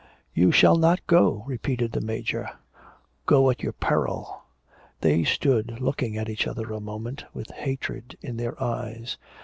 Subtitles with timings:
[0.33, 2.49] 'You shall not go,' repeated the Major.
[3.27, 4.41] 'Go at your peril.'...
[5.01, 9.19] They stood looking at each other a moment with hatred in their eyes.